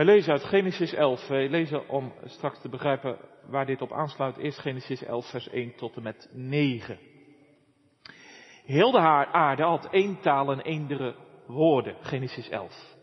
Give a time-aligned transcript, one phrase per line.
[0.00, 1.28] Wij lezen uit Genesis 11.
[1.28, 3.16] Wij lezen om straks te begrijpen
[3.46, 4.36] waar dit op aansluit.
[4.36, 6.98] Eerst Genesis 11, vers 1 tot en met 9.
[8.64, 11.14] Heel de aarde had één taal en eendere
[11.46, 11.96] woorden.
[12.00, 12.96] Genesis 11.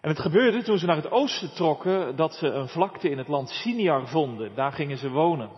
[0.00, 3.28] En het gebeurde toen ze naar het oosten trokken dat ze een vlakte in het
[3.28, 4.54] land Siniar vonden.
[4.54, 5.50] Daar gingen ze wonen.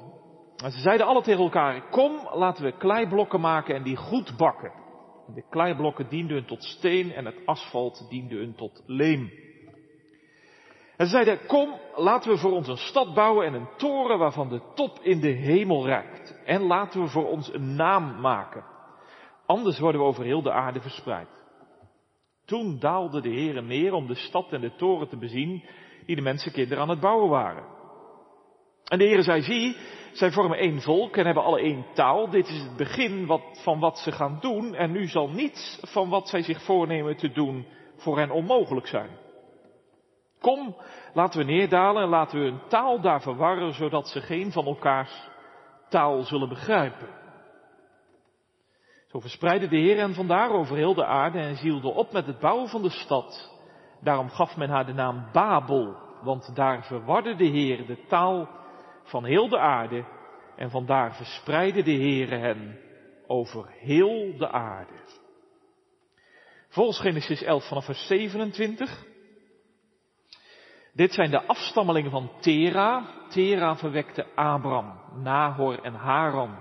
[0.57, 4.73] En ze zeiden alle tegen elkaar, kom laten we kleiblokken maken en die goed bakken.
[5.35, 9.44] De kleiblokken dienden hun tot steen en het asfalt diende hun tot leem.
[10.97, 14.49] En ze zeiden, kom, laten we voor ons een stad bouwen en een toren waarvan
[14.49, 16.43] de top in de hemel reikt.
[16.45, 18.65] En laten we voor ons een naam maken.
[19.47, 21.29] Anders worden we over heel de aarde verspreid.
[22.45, 25.65] Toen daalde de Heere neer om de stad en de toren te bezien
[26.07, 27.65] die de mensenkinderen aan het bouwen waren.
[28.85, 29.77] En de Heere zei, zie,
[30.13, 32.31] zij vormen één volk en hebben alle één taal.
[32.31, 36.09] Dit is het begin wat, van wat ze gaan doen en nu zal niets van
[36.09, 39.24] wat zij zich voornemen te doen voor hen onmogelijk zijn.
[40.45, 40.77] Kom,
[41.13, 45.29] laten we neerdalen en laten we hun taal daar verwarren, zodat ze geen van elkaars
[45.89, 47.09] taal zullen begrijpen.
[49.07, 52.39] Zo verspreidde de Heer hen vandaar over heel de aarde en zielde op met het
[52.39, 53.53] bouwen van de stad.
[54.01, 58.49] Daarom gaf men haar de naam Babel, want daar verwarde de Heer de taal
[59.03, 60.05] van heel de aarde
[60.57, 62.81] en vandaar verspreidde de Heere hen
[63.27, 65.01] over heel de aarde.
[66.69, 69.13] Volgens Genesis 11 vanaf vers 27.
[70.95, 73.05] Dit zijn de afstammelingen van Tera.
[73.29, 74.93] Tera verwekte Abram,
[75.23, 76.59] Nahor en Haran.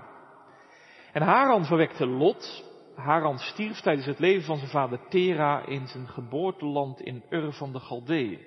[1.12, 2.64] En Haran verwekte Lot.
[2.96, 7.72] Haran stierf tijdens het leven van zijn vader Tera in zijn geboorteland in Ur van
[7.72, 8.38] de Galdeeën.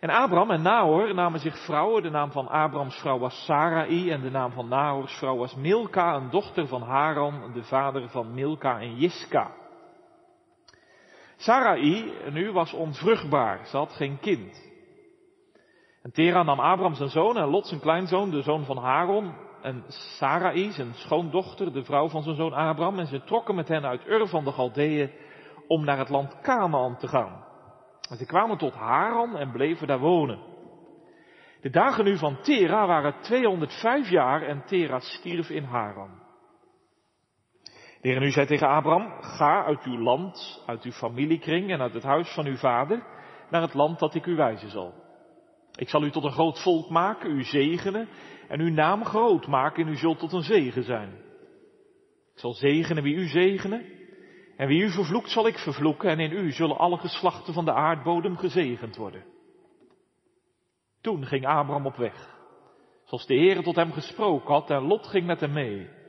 [0.00, 2.02] En Abraham en Nahor namen zich vrouwen.
[2.02, 6.14] De naam van Abrahams vrouw was Sarai en de naam van Nahors vrouw was Milka,
[6.14, 9.50] een dochter van Haran, de vader van Milka en Jiska.
[11.36, 14.64] Sarai nu was onvruchtbaar, ze had geen kind.
[16.02, 19.84] En Tera nam Abraham zijn zoon en Lot zijn kleinzoon, de zoon van Haron, en
[19.88, 24.06] Sarai, zijn schoondochter, de vrouw van zijn zoon Abraham, en ze trokken met hen uit
[24.06, 25.10] Ur van de Galdeeën
[25.66, 27.44] om naar het land Canaan te gaan.
[28.10, 30.38] En ze kwamen tot Haran en bleven daar wonen.
[31.60, 36.25] De dagen nu van Tera waren 205 jaar en Tera stierf in Haran.
[38.06, 41.94] De Heer nu zei tegen Abraham, ga uit uw land, uit uw familiekring en uit
[41.94, 43.02] het huis van uw vader,
[43.50, 44.94] naar het land dat ik u wijzen zal.
[45.76, 48.08] Ik zal u tot een groot volk maken, u zegenen
[48.48, 51.08] en uw naam groot maken en u zult tot een zegen zijn.
[52.34, 53.84] Ik zal zegenen wie u zegenen
[54.56, 57.72] en wie u vervloekt zal ik vervloeken en in u zullen alle geslachten van de
[57.72, 59.24] aardbodem gezegend worden.
[61.00, 62.36] Toen ging Abraham op weg,
[63.04, 66.04] zoals de Heer tot hem gesproken had en Lot ging met hem mee.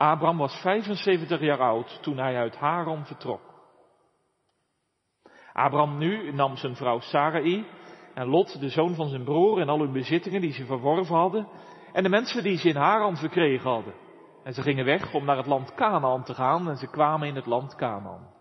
[0.00, 3.40] Abraham was 75 jaar oud toen hij uit Haran vertrok.
[5.52, 7.66] Abraham nu nam zijn vrouw Sarai
[8.14, 11.48] en Lot, de zoon van zijn broer en al hun bezittingen die ze verworven hadden
[11.92, 13.94] en de mensen die ze in Haran verkregen hadden.
[14.44, 17.34] En ze gingen weg om naar het land Canaan te gaan en ze kwamen in
[17.36, 18.32] het land Canaan.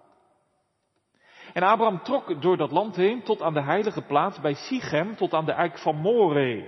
[1.53, 5.33] En Abraham trok door dat land heen tot aan de heilige plaats bij Sichem, tot
[5.33, 6.63] aan de eik van Moreh.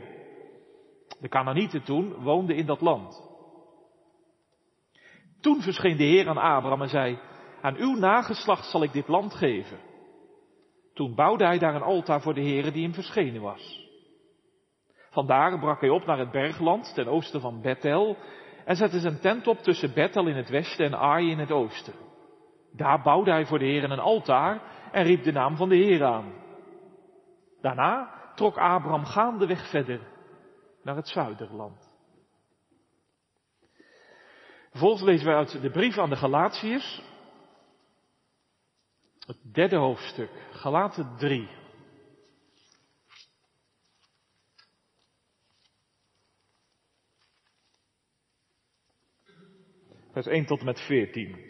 [1.19, 3.30] De Canaanieten toen woonden in dat land.
[5.41, 7.19] Toen verscheen de Heer aan Abraham en zei,
[7.61, 9.79] aan uw nageslacht zal ik dit land geven.
[10.93, 13.89] Toen bouwde hij daar een altaar voor de Heer die hem verschenen was.
[15.09, 18.17] Vandaar brak hij op naar het bergland ten oosten van Bethel
[18.65, 21.93] en zette zijn tent op tussen Bethel in het westen en Ai in het oosten.
[22.71, 26.03] Daar bouwde hij voor de Heer een altaar en riep de naam van de Heer
[26.03, 26.33] aan.
[27.61, 29.99] Daarna trok Abraham gaandeweg verder
[30.83, 31.90] naar het zuiderland.
[34.71, 37.01] Vervolgens lezen wij uit de brief aan de Galatiërs,
[39.25, 41.59] het derde hoofdstuk, Galaten 3.
[50.11, 51.49] vers 1 tot en met 14.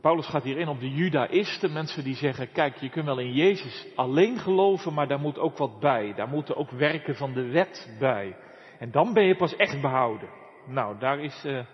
[0.00, 3.86] Paulus gaat hierin op de judaïsten, mensen die zeggen, kijk, je kunt wel in Jezus
[3.94, 6.14] alleen geloven, maar daar moet ook wat bij.
[6.14, 8.36] Daar moeten ook werken van de wet bij.
[8.78, 10.28] En dan ben je pas echt behouden.
[10.66, 11.66] Nou, daar is uh,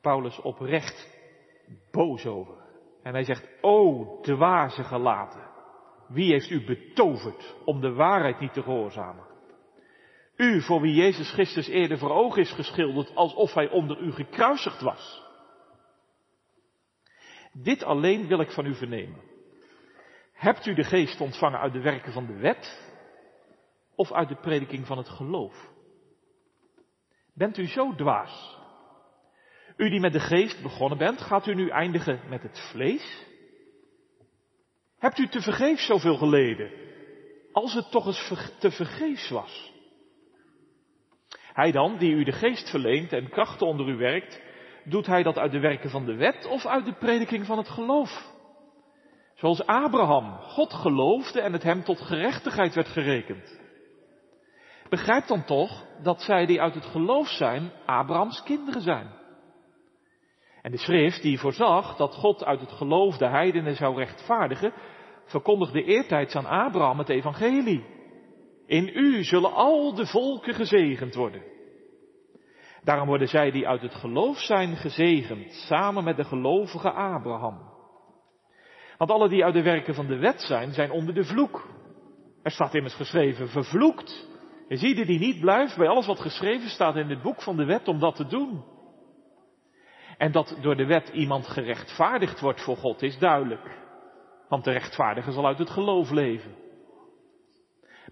[0.00, 1.08] Paulus oprecht
[1.90, 2.54] boos over.
[3.02, 5.50] En hij zegt, o dwaze gelaten,
[6.08, 9.26] wie heeft u betoverd om de waarheid niet te gehoorzamen?
[10.36, 14.80] U voor wie Jezus Christus eerder voor ogen is geschilderd alsof hij onder u gekruisigd
[14.80, 15.22] was.
[17.52, 19.20] Dit alleen wil ik van u vernemen.
[20.32, 22.87] Hebt u de geest ontvangen uit de werken van de wet
[23.98, 25.70] of uit de prediking van het geloof?
[27.34, 28.56] Bent u zo dwaas?
[29.76, 33.26] U die met de geest begonnen bent, gaat u nu eindigen met het vlees?
[34.98, 36.70] Hebt u te vergeefs zoveel geleden,
[37.52, 39.72] als het toch eens te vergeefs was?
[41.52, 44.40] Hij dan, die u de geest verleent en krachten onder u werkt,
[44.84, 47.68] doet hij dat uit de werken van de wet of uit de prediking van het
[47.68, 48.32] geloof?
[49.34, 53.66] Zoals Abraham God geloofde en het hem tot gerechtigheid werd gerekend.
[54.88, 59.16] Begrijp dan toch dat zij die uit het geloof zijn, Abrahams kinderen zijn.
[60.62, 64.72] En de schrift die voorzag dat God uit het geloof de heidenen zou rechtvaardigen,
[65.24, 67.84] verkondigde eertijds aan Abraham het evangelie.
[68.66, 71.42] In u zullen al de volken gezegend worden.
[72.82, 77.76] Daarom worden zij die uit het geloof zijn gezegend, samen met de gelovige Abraham.
[78.98, 81.68] Want alle die uit de werken van de wet zijn, zijn onder de vloek.
[82.42, 84.27] Er staat immers geschreven, vervloekt.
[84.68, 87.64] Je ziet die niet blijft bij alles wat geschreven staat in het boek van de
[87.64, 88.64] wet om dat te doen.
[90.18, 93.76] En dat door de wet iemand gerechtvaardigd wordt voor God is duidelijk.
[94.48, 96.54] Want de rechtvaardige zal uit het geloof leven.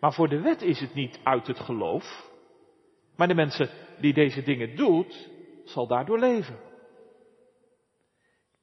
[0.01, 2.31] Maar voor de wet is het niet uit het geloof.
[3.17, 3.69] Maar de mensen
[4.01, 5.31] die deze dingen doet,
[5.65, 6.59] zal daardoor leven.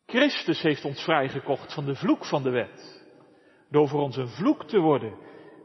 [0.05, 3.05] Christus heeft ons vrijgekocht van de vloek van de wet.
[3.69, 5.17] Door voor ons een vloek te worden.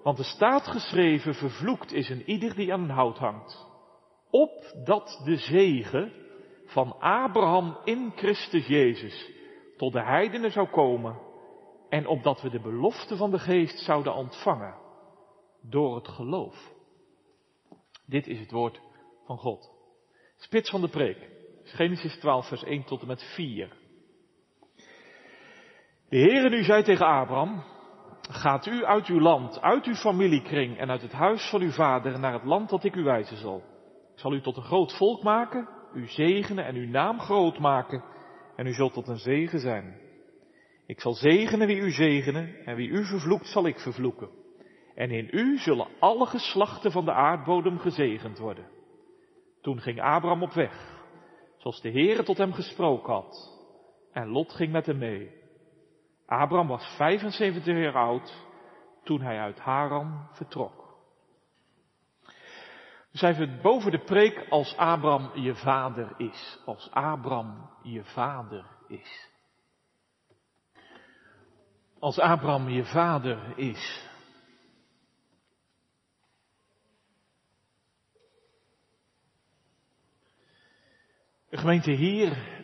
[0.03, 3.67] Want er staat geschreven, vervloekt is een ieder die aan een hout hangt.
[4.31, 6.13] Opdat de zegen
[6.65, 9.33] van Abraham in Christus Jezus
[9.77, 11.19] tot de heidenen zou komen.
[11.89, 14.75] En opdat we de belofte van de geest zouden ontvangen.
[15.63, 16.73] Door het geloof.
[18.07, 18.81] Dit is het woord
[19.25, 19.71] van God.
[20.37, 21.31] Spits van de preek.
[21.63, 23.77] Genesis 12 vers 1 tot en met 4.
[26.09, 27.65] De Heere nu zei tegen Abraham,
[28.29, 32.19] gaat u uit uw land, uit uw familiekring en uit het huis van uw vader
[32.19, 33.63] naar het land dat ik u wijzen zal.
[34.13, 38.05] Ik zal u tot een groot volk maken, u zegenen en uw naam groot maken
[38.57, 40.01] en u zult tot een zegen zijn.
[40.87, 44.29] Ik zal zegenen wie u zegenen en wie u vervloekt zal ik vervloeken.
[44.95, 48.67] En in u zullen alle geslachten van de aardbodem gezegend worden.
[49.61, 51.03] Toen ging Abraham op weg,
[51.57, 53.59] zoals de Heere tot hem gesproken had.
[54.13, 55.38] En Lot ging met hem mee.
[56.29, 58.47] Abraham was 75 jaar oud
[59.05, 60.99] toen hij uit Haran vertrok.
[63.11, 66.59] Dus even boven de preek als Abraham je vader is.
[66.65, 69.31] Als Abraham je vader is.
[71.99, 74.07] Als Abraham je vader is.
[81.49, 82.63] De gemeente hier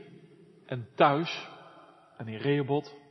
[0.67, 1.49] en thuis
[2.17, 3.03] en in Rehoboth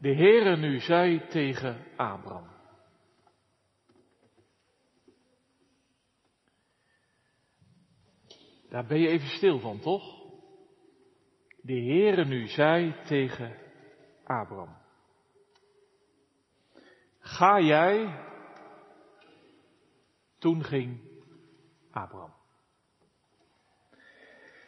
[0.00, 2.56] De Heere nu zei tegen Abraham.
[8.68, 10.18] Daar ben je even stil van, toch?
[11.60, 13.56] De Heere nu zei tegen
[14.24, 14.76] Abraham.
[17.18, 18.24] Ga jij?
[20.38, 21.00] Toen ging
[21.90, 22.34] Abraham.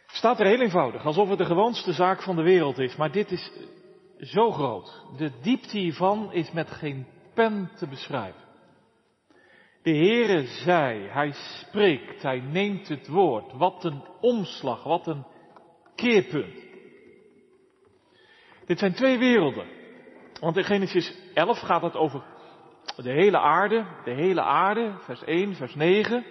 [0.07, 3.31] Staat er heel eenvoudig, alsof het de gewoonste zaak van de wereld is, maar dit
[3.31, 3.53] is
[4.21, 5.05] zo groot.
[5.17, 8.49] De diepte hiervan is met geen pen te beschrijven.
[9.83, 13.53] De Heere zei, Hij spreekt, Hij neemt het woord.
[13.53, 15.25] Wat een omslag, wat een
[15.95, 16.69] keerpunt.
[18.67, 19.67] Dit zijn twee werelden.
[20.41, 22.23] Want in Genesis 11 gaat het over
[22.97, 26.25] de hele aarde, de hele aarde, vers 1, vers 9.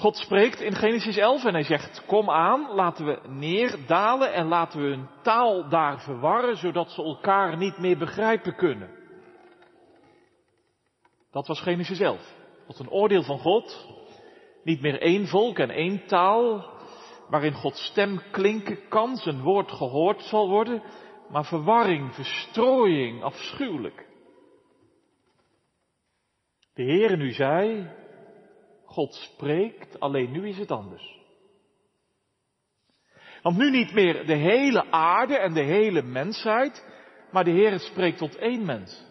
[0.00, 4.80] God spreekt in Genesis 11 en hij zegt, kom aan, laten we neerdalen en laten
[4.80, 8.90] we hun taal daar verwarren, zodat ze elkaar niet meer begrijpen kunnen.
[11.30, 12.34] Dat was Genesis 11.
[12.66, 13.88] Tot een oordeel van God.
[14.64, 16.70] Niet meer één volk en één taal,
[17.28, 20.82] waarin Gods stem klinken kan, zijn woord gehoord zal worden,
[21.28, 24.06] maar verwarring, verstrooiing, afschuwelijk.
[26.74, 27.90] De Heere nu zei,
[28.90, 31.18] God spreekt, alleen nu is het anders.
[33.42, 36.86] Want nu niet meer de hele aarde en de hele mensheid,
[37.30, 39.06] maar de Heer spreekt tot één mens.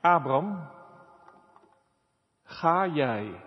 [0.00, 0.70] Abraham,
[2.42, 3.44] ga jij.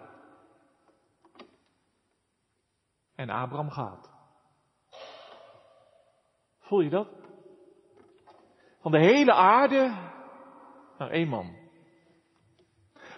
[3.15, 4.11] En Abraham gaat.
[6.59, 7.09] Voel je dat?
[8.81, 10.11] Van de hele aarde
[10.97, 11.62] naar één man.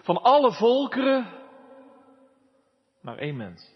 [0.06, 1.26] Van alle volkeren
[3.00, 3.74] naar één mens.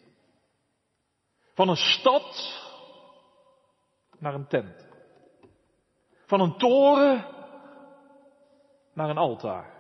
[1.55, 2.59] Van een stad
[4.19, 4.89] naar een tent.
[6.27, 7.27] Van een toren
[8.95, 9.73] naar een altaar.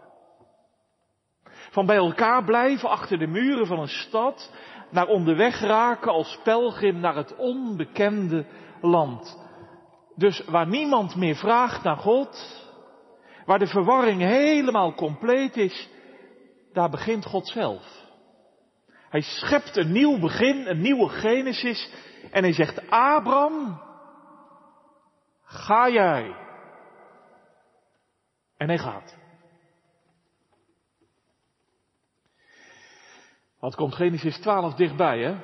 [1.70, 4.52] Van bij elkaar blijven achter de muren van een stad,
[4.90, 8.46] naar onderweg raken als pelgrim naar het onbekende
[8.80, 9.38] land.
[10.16, 12.62] Dus waar niemand meer vraagt naar God,
[13.46, 15.88] waar de verwarring helemaal compleet is,
[16.72, 18.08] daar begint God zelf.
[19.08, 21.90] Hij schept een nieuw begin, een nieuwe Genesis.
[22.30, 23.82] En hij zegt, Abram,
[25.44, 26.36] ga jij.
[28.56, 29.18] En hij gaat.
[33.60, 35.36] Wat komt Genesis 12 dichtbij, hè?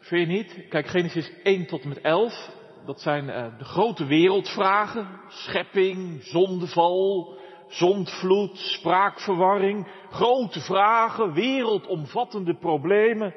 [0.00, 0.68] Vind je niet?
[0.68, 2.50] Kijk, Genesis 1 tot en met 11,
[2.86, 5.20] dat zijn uh, de grote wereldvragen.
[5.28, 7.38] Schepping, zondeval,
[7.72, 13.34] zondvloed, spraakverwarring, grote vragen, wereldomvattende problemen.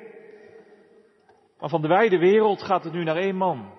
[1.59, 3.73] Maar van de wijde wereld gaat het nu naar één man.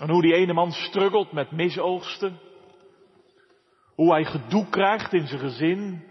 [0.00, 2.40] En hoe die ene man struggelt met misoogsten.
[3.94, 6.04] Hoe hij gedoe krijgt in zijn gezin.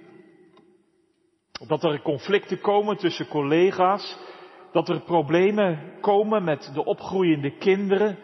[1.67, 4.17] Dat er conflicten komen tussen collega's.
[4.71, 8.17] Dat er problemen komen met de opgroeiende kinderen.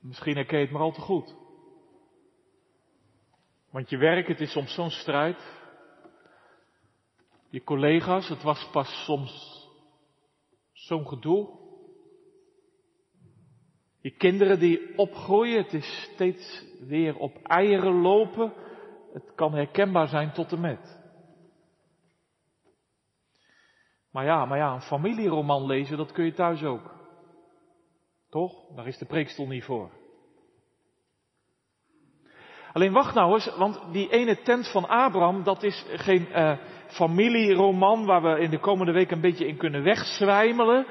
[0.00, 1.45] Misschien herken je het maar al te goed.
[3.76, 5.36] Want je werk, het is soms zo'n strijd.
[7.48, 9.64] Je collega's, het was pas soms
[10.72, 11.58] zo'n gedoe.
[14.00, 18.52] Je kinderen die opgroeien, het is steeds weer op eieren lopen.
[19.12, 21.00] Het kan herkenbaar zijn tot en met.
[24.10, 26.94] Maar ja, maar ja, een familieroman lezen, dat kun je thuis ook.
[28.30, 28.74] Toch?
[28.74, 30.05] Daar is de preekstoel niet voor.
[32.76, 36.52] Alleen wacht nou eens, want die ene tent van Abraham, dat is geen uh,
[36.86, 40.86] familieroman waar we in de komende week een beetje in kunnen wegzwijmelen.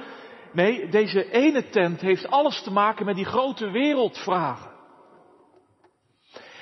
[0.51, 4.71] Nee, deze ene tent heeft alles te maken met die grote wereldvragen.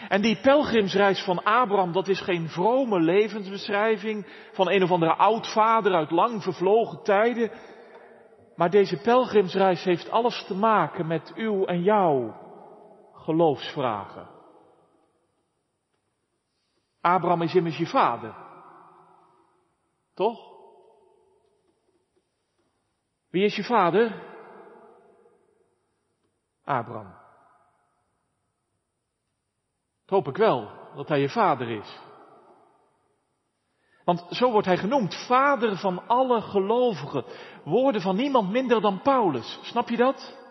[0.08, 5.94] En die pelgrimsreis van Abraham, dat is geen vrome levensbeschrijving van een of andere oudvader
[5.94, 7.52] uit lang vervlogen tijden.
[8.56, 12.36] Maar deze pelgrimsreis heeft alles te maken met uw en jouw
[13.14, 14.33] geloofsvragen.
[17.04, 18.36] Abraham is immers je vader.
[20.14, 20.40] Toch?
[23.30, 24.22] Wie is je vader?
[26.64, 27.14] Abraham.
[30.06, 32.00] Dat hoop ik wel, dat hij je vader is.
[34.06, 37.26] Want zo wordt hij genoemd, vader van alle gelovigen.
[37.64, 39.60] Woorden van niemand minder dan Paulus.
[39.62, 40.43] Snap je dat?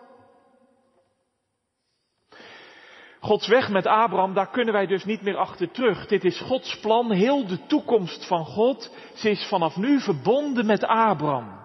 [3.23, 6.07] Gods weg met Abraham, daar kunnen wij dus niet meer achter terug.
[6.07, 8.95] Dit is Gods plan, heel de toekomst van God.
[9.13, 11.59] Ze is vanaf nu verbonden met Abraham.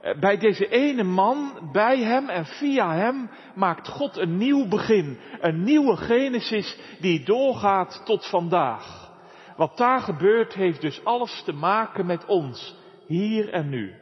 [0.00, 5.18] Eh, bij deze ene man, bij hem en via hem, maakt God een nieuw begin.
[5.40, 9.10] Een nieuwe Genesis die doorgaat tot vandaag.
[9.56, 13.94] Wat daar gebeurt heeft dus alles te maken met ons, hier en nu.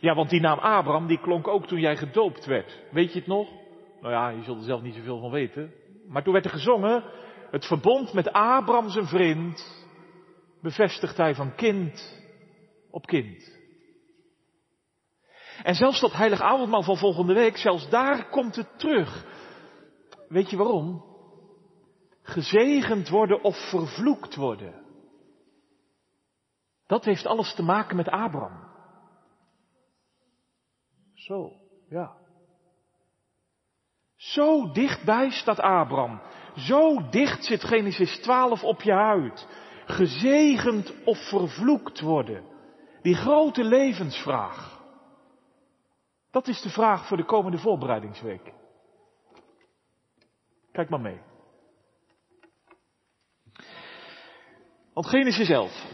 [0.00, 2.80] Ja, want die naam Abraham, die klonk ook toen jij gedoopt werd.
[2.90, 3.61] Weet je het nog?
[4.02, 5.72] Nou ja, je zult er zelf niet zoveel van weten.
[6.08, 7.04] Maar toen werd er gezongen,
[7.50, 9.86] het verbond met Abraham zijn vriend,
[10.60, 12.20] bevestigt hij van kind
[12.90, 13.60] op kind.
[15.62, 19.24] En zelfs dat heilig avondmaal van volgende week, zelfs daar komt het terug.
[20.28, 21.04] Weet je waarom?
[22.22, 24.84] Gezegend worden of vervloekt worden.
[26.86, 28.70] Dat heeft alles te maken met Abraham.
[31.14, 31.52] Zo,
[31.88, 32.21] ja.
[34.22, 36.20] Zo dichtbij staat Abraham.
[36.56, 39.46] Zo dicht zit Genesis 12 op je huid.
[39.84, 42.44] Gezegend of vervloekt worden.
[43.02, 44.80] Die grote levensvraag.
[46.30, 48.52] Dat is de vraag voor de komende voorbereidingsweek.
[50.72, 51.20] Kijk maar mee.
[54.94, 55.86] Want Genesis 11.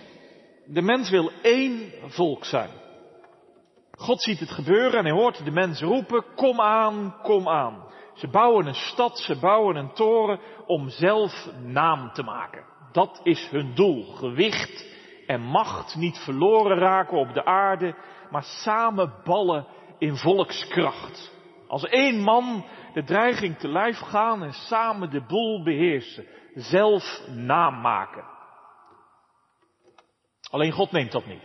[0.66, 2.70] De mens wil één volk zijn.
[3.90, 7.86] God ziet het gebeuren en hij hoort de mens roepen, kom aan, kom aan.
[8.18, 12.64] Ze bouwen een stad, ze bouwen een toren om zelf naam te maken.
[12.92, 14.04] Dat is hun doel.
[14.04, 14.86] Gewicht
[15.26, 17.94] en macht niet verloren raken op de aarde,
[18.30, 19.66] maar samen ballen
[19.98, 21.32] in volkskracht.
[21.68, 26.26] Als één man de dreiging te lijf gaan en samen de boel beheersen.
[26.54, 28.24] Zelf naam maken.
[30.50, 31.42] Alleen God neemt dat niet.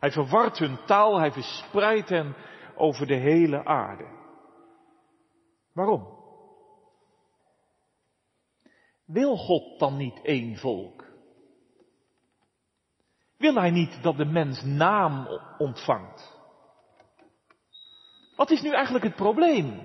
[0.00, 2.36] Hij verwart hun taal, hij verspreidt hen
[2.74, 4.15] over de hele aarde.
[5.76, 6.06] Waarom?
[9.06, 11.04] Wil God dan niet één volk?
[13.36, 15.28] Wil hij niet dat de mens naam
[15.58, 16.34] ontvangt?
[18.36, 19.80] Wat is nu eigenlijk het probleem?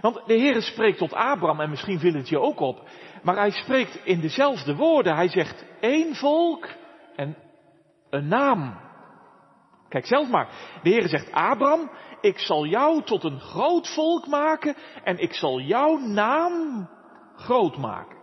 [0.00, 2.88] Want de Heere spreekt tot Abraham en misschien viel het je ook op,
[3.22, 5.14] maar hij spreekt in dezelfde woorden.
[5.14, 6.68] Hij zegt één volk
[7.16, 7.36] en
[8.10, 8.80] een naam.
[9.88, 10.48] Kijk zelf maar.
[10.82, 11.90] De Heere zegt Abraham,
[12.22, 16.88] ik zal jou tot een groot volk maken en ik zal jouw naam
[17.36, 18.18] groot maken.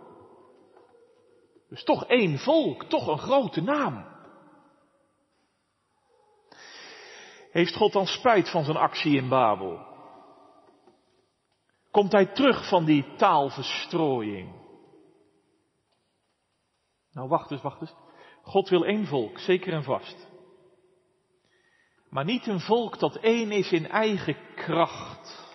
[1.68, 4.08] Dus toch één volk, toch een grote naam.
[7.50, 9.88] Heeft God dan spijt van zijn actie in Babel?
[11.90, 14.54] Komt hij terug van die taalverstrooiing?
[17.12, 17.94] Nou, wacht eens, wacht eens.
[18.42, 20.29] God wil één volk, zeker en vast.
[22.10, 25.48] Maar niet een volk dat één is in eigen kracht.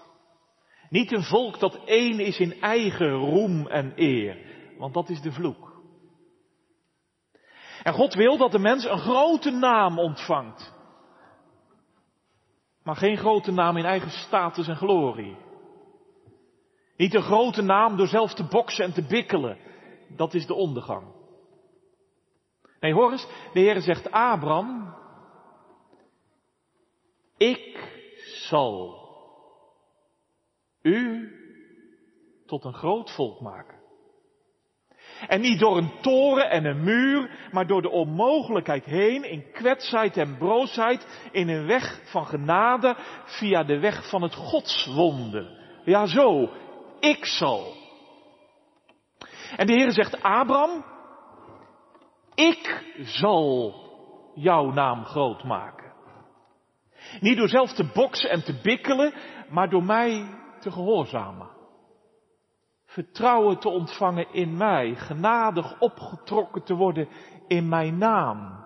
[0.89, 4.37] Niet een volk dat één is in eigen roem en eer.
[4.77, 5.73] Want dat is de vloek.
[7.83, 10.73] En God wil dat de mens een grote naam ontvangt.
[12.83, 15.37] Maar geen grote naam in eigen status en glorie.
[16.97, 19.57] Niet een grote naam door zelf te boksen en te bikkelen.
[20.09, 21.07] Dat is de ondergang.
[22.79, 24.95] Nee, hoor eens, de Heer zegt Abraham,
[27.37, 29.03] ik zal
[30.81, 31.31] u
[32.45, 33.83] tot een groot volk maken.
[35.27, 40.17] En niet door een toren en een muur, maar door de onmogelijkheid heen, in kwetsheid
[40.17, 45.63] en broosheid, in een weg van genade, via de weg van het godswonder.
[45.85, 46.49] Ja, zo,
[46.99, 47.73] ik zal.
[49.55, 50.85] En de Heer zegt, Abraham,
[52.35, 53.75] ik zal
[54.35, 55.84] jouw naam groot maken.
[57.19, 59.13] Niet door zelf te boksen en te bikkelen,
[59.49, 61.49] maar door mij te gehoorzamen.
[62.85, 67.09] Vertrouwen te ontvangen in mij, genadig opgetrokken te worden
[67.47, 68.63] in mijn naam.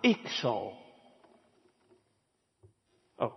[0.00, 0.72] Ik zal.
[3.16, 3.34] Oh.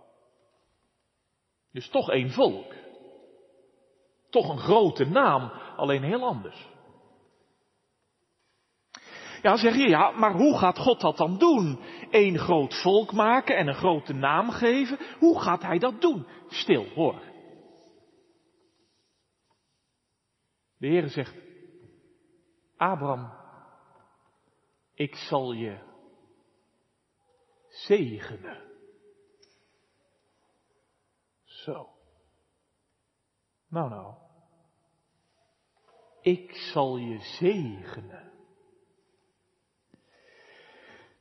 [1.72, 2.74] Dus toch één volk.
[4.30, 6.68] Toch een grote naam, alleen heel anders.
[9.42, 11.78] Ja, zeg je, ja, maar hoe gaat God dat dan doen?
[12.10, 14.98] Eén groot volk maken en een grote naam geven?
[15.18, 16.26] Hoe gaat hij dat doen?
[16.48, 17.22] Stil, hoor.
[20.78, 21.34] De Heer zegt,
[22.76, 23.32] Abraham,
[24.94, 25.78] ik zal je
[27.68, 28.62] zegenen.
[31.44, 31.88] Zo.
[33.68, 34.14] Nou, nou.
[36.20, 38.27] Ik zal je zegenen.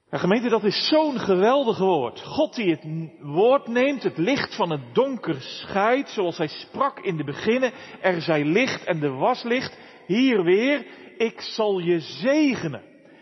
[0.10, 2.22] En gemeente, dat is zo'n geweldig woord.
[2.22, 7.18] God die het woord neemt, het licht van het donker scheidt, zoals hij sprak in
[7.18, 9.78] de beginnen, er zij licht en er was licht.
[10.06, 10.86] Hier weer,
[11.18, 12.82] ik zal je zegenen.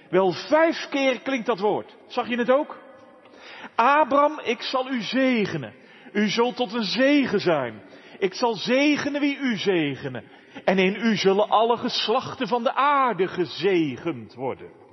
[0.10, 1.96] Wel vijf keer klinkt dat woord.
[2.08, 2.78] Zag je het ook?
[3.76, 5.74] Abraham, ik zal u zegenen.
[6.14, 7.82] U zult tot een zegen zijn.
[8.20, 10.24] Ik zal zegenen wie u zegenen.
[10.66, 14.85] En in u zullen alle geslachten van de aarde gezegend worden.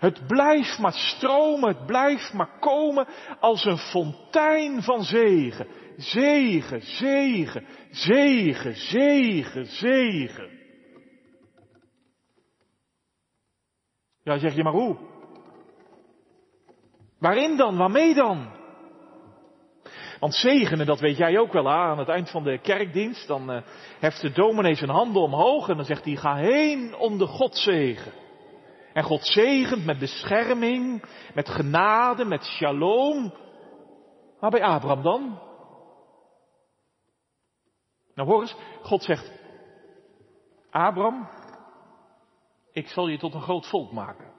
[0.00, 3.06] Het blijft maar stromen, het blijft maar komen
[3.40, 5.66] als een fontein van zegen.
[5.96, 10.50] Zegen, zegen, zegen, zegen, zegen.
[14.22, 14.96] Ja, zeg je maar hoe?
[17.18, 17.76] Waarin dan?
[17.76, 18.48] Waarmee dan?
[20.20, 23.26] Want zegenen, dat weet jij ook wel aan het eind van de kerkdienst.
[23.26, 23.62] Dan uh,
[24.00, 28.12] heft de dominee zijn handen omhoog en dan zegt hij, ga heen om de Godzegen.
[28.94, 31.04] En God zegent met bescherming,
[31.34, 33.34] met genade, met shalom.
[34.40, 35.38] Maar bij Abraham dan?
[38.14, 39.32] Nou hoor eens, God zegt,
[40.70, 41.28] Abraham,
[42.72, 44.32] ik zal je tot een groot volk maken.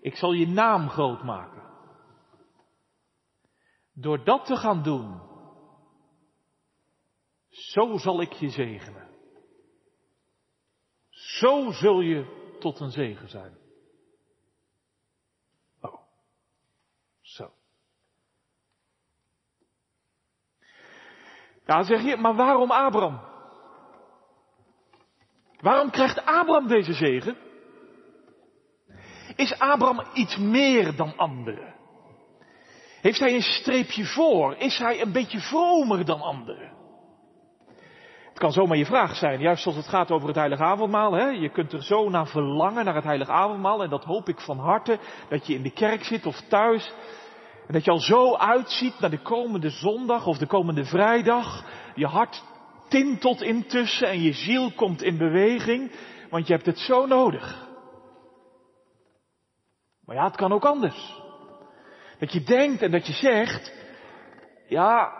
[0.00, 1.62] Ik zal je naam groot maken.
[3.94, 5.20] Door dat te gaan doen,
[7.48, 9.08] zo zal ik je zegenen.
[11.10, 13.56] Zo zul je tot een zegen zijn.
[15.80, 16.00] Oh,
[17.20, 17.50] zo.
[21.66, 23.20] Ja, zeg je, maar waarom Abraham?
[25.60, 27.36] Waarom krijgt Abraham deze zegen?
[29.36, 31.74] Is Abraham iets meer dan anderen?
[33.00, 34.56] Heeft hij een streepje voor?
[34.56, 36.83] Is hij een beetje vromer dan anderen?
[38.34, 41.12] Het kan zomaar je vraag zijn, juist als het gaat over het heilige avondmaal.
[41.12, 41.26] Hè?
[41.26, 43.82] Je kunt er zo naar verlangen, naar het heilige avondmaal.
[43.82, 46.92] En dat hoop ik van harte, dat je in de kerk zit of thuis.
[47.66, 51.64] En dat je al zo uitziet naar de komende zondag of de komende vrijdag.
[51.94, 52.42] Je hart
[52.88, 55.92] tintelt intussen en je ziel komt in beweging.
[56.30, 57.68] Want je hebt het zo nodig.
[60.04, 61.20] Maar ja, het kan ook anders.
[62.18, 63.72] Dat je denkt en dat je zegt,
[64.68, 65.12] ja,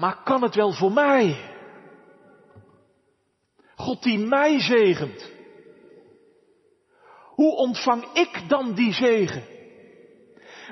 [0.00, 1.50] maar kan het wel voor mij?
[3.82, 5.30] God die mij zegent.
[7.34, 9.42] Hoe ontvang ik dan die zegen?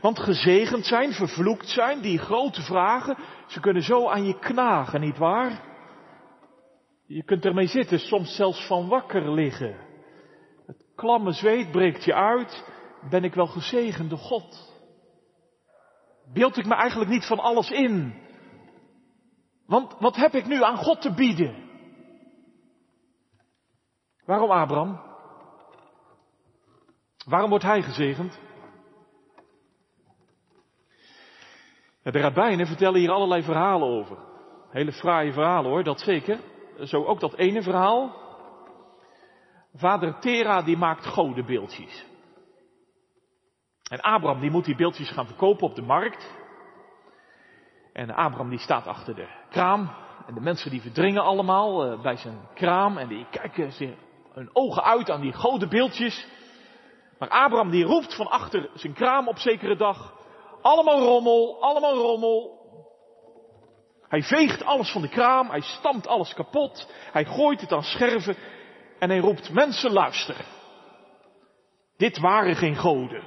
[0.00, 5.18] Want gezegend zijn, vervloekt zijn, die grote vragen, ze kunnen zo aan je knagen, niet
[5.18, 5.62] waar?
[7.06, 9.76] Je kunt ermee zitten, soms zelfs van wakker liggen.
[10.66, 12.64] Het klamme zweet breekt je uit.
[13.10, 14.74] Ben ik wel gezegende God?
[16.32, 18.14] Beeld ik me eigenlijk niet van alles in?
[19.66, 21.69] Want wat heb ik nu aan God te bieden?
[24.30, 25.00] Waarom Abraham?
[27.26, 28.40] Waarom wordt hij gezegend?
[32.02, 34.18] De rabbijnen vertellen hier allerlei verhalen over.
[34.68, 36.40] Hele fraaie verhalen hoor, dat zeker.
[36.80, 38.14] Zo ook dat ene verhaal.
[39.74, 42.04] Vader Tera die maakt godenbeeldjes.
[43.88, 46.34] En Abraham die moet die beeldjes gaan verkopen op de markt.
[47.92, 49.90] En Abraham die staat achter de kraam.
[50.26, 52.98] En de mensen die verdringen allemaal eh, bij zijn kraam.
[52.98, 56.26] En die kijken zich hun ogen uit aan die godenbeeldjes.
[57.18, 60.14] Maar Abraham die roept van achter zijn kraam op zekere dag.
[60.62, 62.58] Allemaal rommel, allemaal rommel.
[64.08, 68.36] Hij veegt alles van de kraam, hij stampt alles kapot, hij gooit het aan scherven
[68.98, 70.44] en hij roept mensen luisteren.
[71.96, 73.22] Dit waren geen goden.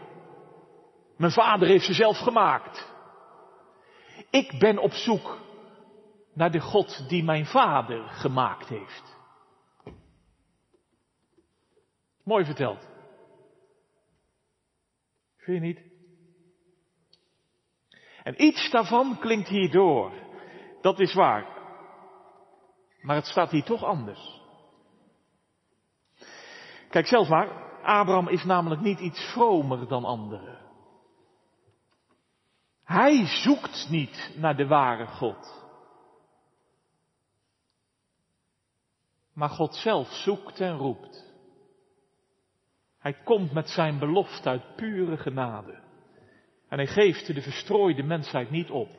[1.18, 2.92] Mijn vader heeft ze zelf gemaakt.
[4.30, 5.38] Ik ben op zoek
[6.34, 9.13] naar de God die mijn vader gemaakt heeft.
[12.24, 12.88] Mooi verteld.
[15.38, 15.92] Vind je niet?
[18.24, 20.12] En iets daarvan klinkt hier door.
[20.82, 21.48] Dat is waar.
[23.02, 24.42] Maar het staat hier toch anders.
[26.90, 27.48] Kijk zelf maar,
[27.84, 30.62] Abraham is namelijk niet iets vromer dan anderen.
[32.84, 35.62] Hij zoekt niet naar de ware God.
[39.34, 41.33] Maar God zelf zoekt en roept.
[43.04, 45.80] Hij komt met zijn belofte uit pure genade.
[46.70, 48.90] En hij geeft de verstrooide mensheid niet op.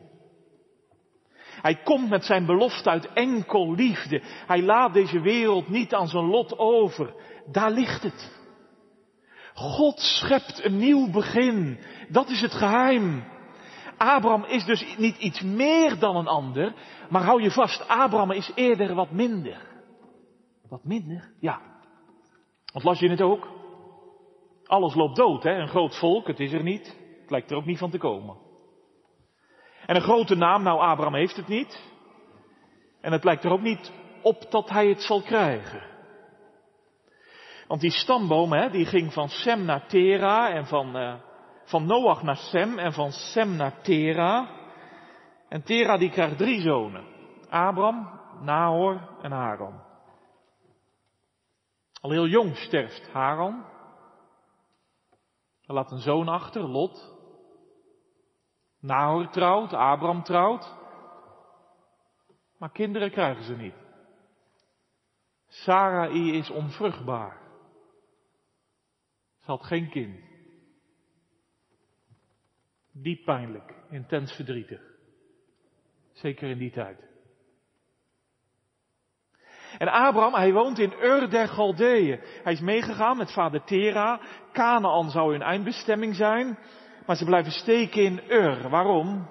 [1.62, 4.22] Hij komt met zijn belofte uit enkel liefde.
[4.46, 7.14] Hij laat deze wereld niet aan zijn lot over.
[7.46, 8.42] Daar ligt het.
[9.54, 11.78] God schept een nieuw begin.
[12.08, 13.24] Dat is het geheim.
[13.96, 16.74] Abraham is dus niet iets meer dan een ander,
[17.08, 19.60] maar hou je vast, Abraham is eerder wat minder.
[20.68, 21.32] Wat minder?
[21.40, 21.60] Ja.
[22.72, 23.53] Want las je het ook?
[24.74, 25.52] Alles loopt dood, hè?
[25.52, 26.96] Een groot volk, het is er niet.
[27.20, 28.36] Het lijkt er ook niet van te komen.
[29.86, 31.92] En een grote naam, nou Abraham heeft het niet.
[33.00, 35.82] En het lijkt er ook niet op dat hij het zal krijgen.
[37.68, 41.14] Want die stamboom, hè, die ging van Sem naar Tera en van, uh,
[41.64, 44.48] van Noach naar Sem en van Sem naar Tera.
[45.48, 47.04] En Tera die krijgt drie zonen.
[47.48, 49.82] Abram, Nahor en Haran.
[52.00, 53.73] Al heel jong sterft Haran.
[55.66, 57.12] Hij laat een zoon achter, Lot.
[58.80, 60.74] Nahor trouwt, Abraham trouwt.
[62.58, 63.74] Maar kinderen krijgen ze niet.
[65.46, 67.42] Sarai is onvruchtbaar.
[69.38, 70.20] Ze had geen kind.
[72.92, 74.82] Diep pijnlijk, intens verdrietig.
[76.12, 77.13] Zeker in die tijd.
[79.78, 82.20] En Abraham, hij woont in Ur der Galdeeën.
[82.42, 84.20] Hij is meegegaan met vader Tera.
[84.52, 86.58] Canaan zou hun eindbestemming zijn.
[87.06, 88.68] Maar ze blijven steken in Ur.
[88.68, 89.28] Waarom?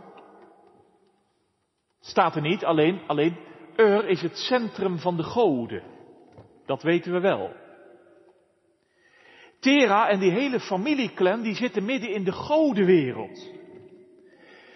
[1.99, 3.37] Staat er niet, alleen, alleen
[3.75, 5.83] Ur is het centrum van de goden.
[6.65, 7.51] Dat weten we wel.
[9.59, 13.51] Tera en die hele familieclan, die zitten midden in de godenwereld.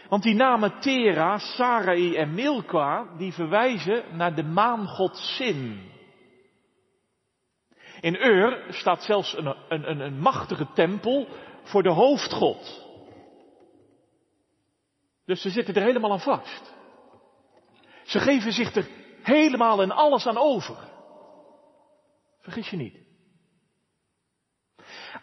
[0.09, 5.91] Want die namen Tera, Sarai en Milka, die verwijzen naar de maangod Sin.
[7.99, 11.27] In Ur staat zelfs een, een, een machtige tempel
[11.63, 12.85] voor de hoofdgod.
[15.25, 16.73] Dus ze zitten er helemaal aan vast.
[18.03, 18.87] Ze geven zich er
[19.21, 20.77] helemaal en alles aan over.
[22.39, 23.05] Vergis je niet.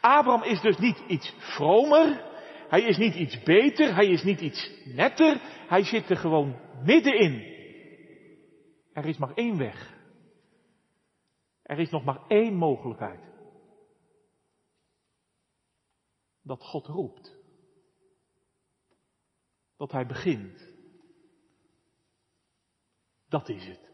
[0.00, 2.22] Abraham is dus niet iets vromer,
[2.74, 7.52] hij is niet iets beter, hij is niet iets netter, hij zit er gewoon middenin.
[8.92, 9.94] Er is maar één weg.
[11.62, 13.20] Er is nog maar één mogelijkheid.
[16.42, 17.36] Dat God roept.
[19.76, 20.72] Dat Hij begint.
[23.28, 23.92] Dat is het.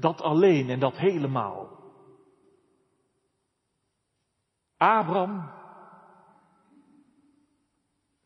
[0.00, 1.80] Dat alleen en dat helemaal.
[4.76, 5.61] Abraham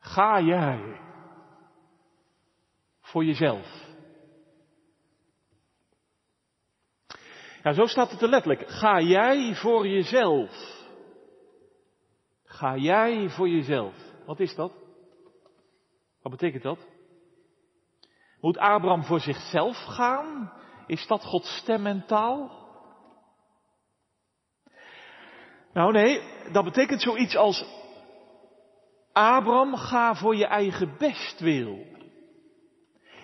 [0.07, 1.01] Ga jij
[3.01, 3.85] voor jezelf.
[7.62, 8.69] Ja, zo staat het er letterlijk.
[8.69, 10.51] Ga jij voor jezelf.
[12.45, 13.95] Ga jij voor jezelf.
[14.27, 14.73] Wat is dat?
[16.23, 16.87] Wat betekent dat?
[18.40, 20.53] Moet Abraham voor zichzelf gaan?
[20.87, 22.64] Is dat Gods stem en taal?
[25.73, 27.86] Nou nee, dat betekent zoiets als
[29.16, 31.87] Abraham, ga voor je eigen bestwil.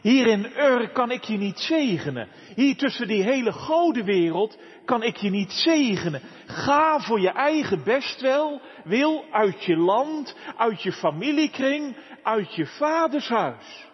[0.00, 2.28] Hier in Ur kan ik je niet zegenen.
[2.54, 6.20] Hier tussen die hele godenwereld kan ik je niet zegenen.
[6.46, 13.28] Ga voor je eigen bestwil, wil uit je land, uit je familiekring, uit je vaders
[13.28, 13.86] huis.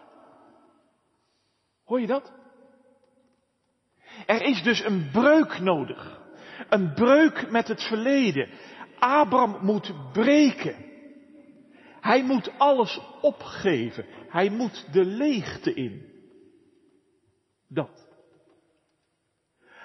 [1.84, 2.32] Hoor je dat?
[4.26, 6.20] Er is dus een breuk nodig.
[6.68, 8.48] Een breuk met het verleden.
[8.98, 10.87] Abraham moet breken.
[12.08, 14.06] Hij moet alles opgeven.
[14.28, 16.12] Hij moet de leegte in.
[17.68, 18.08] Dat.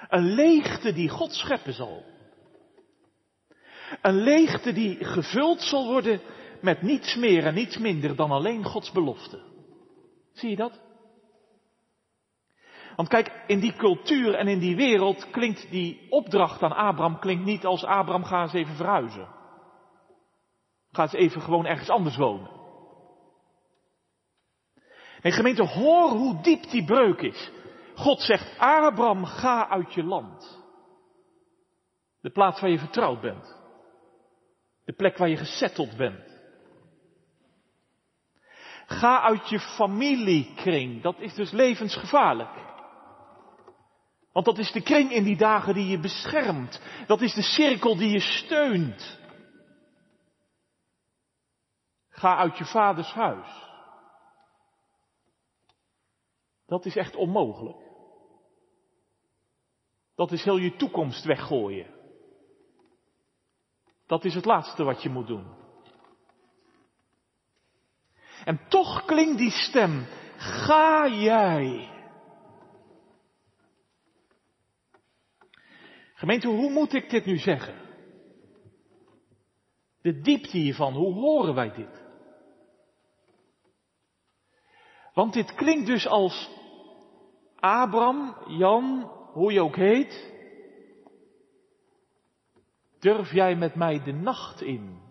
[0.09, 2.03] Een leegte die God scheppen zal.
[4.01, 6.21] Een leegte die gevuld zal worden
[6.61, 9.41] met niets meer en niets minder dan alleen Gods belofte.
[10.33, 10.81] Zie je dat?
[12.95, 17.45] Want kijk, in die cultuur en in die wereld klinkt die opdracht aan Abraham klinkt
[17.45, 19.41] niet als Abraham ga eens even verhuizen.
[20.93, 22.49] Ga eens even gewoon ergens anders wonen.
[25.21, 27.51] En gemeente, hoor hoe diep die breuk is.
[27.95, 30.61] God zegt, Abraham, ga uit je land.
[32.21, 33.55] De plaats waar je vertrouwd bent.
[34.85, 36.31] De plek waar je gesetteld bent.
[38.85, 41.01] Ga uit je familiekring.
[41.01, 42.71] Dat is dus levensgevaarlijk.
[44.31, 46.81] Want dat is de kring in die dagen die je beschermt.
[47.07, 49.21] Dat is de cirkel die je steunt.
[52.23, 53.47] Ga uit je vaders huis.
[56.65, 57.77] Dat is echt onmogelijk.
[60.15, 61.93] Dat is heel je toekomst weggooien.
[64.05, 65.55] Dat is het laatste wat je moet doen.
[68.45, 70.05] En toch klinkt die stem,
[70.37, 71.89] ga jij.
[76.13, 77.81] Gemeente, hoe moet ik dit nu zeggen?
[80.01, 82.02] De diepte hiervan, hoe horen wij dit?
[85.13, 86.49] Want dit klinkt dus als
[87.55, 90.31] Abram, Jan, hoe je ook heet.
[92.99, 95.01] Durf jij met mij de nacht in?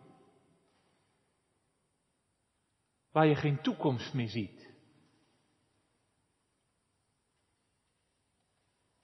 [3.13, 4.71] Waar je geen toekomst meer ziet.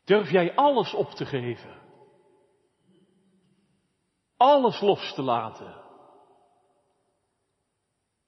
[0.05, 1.81] Durf jij alles op te geven?
[4.37, 5.83] Alles los te laten.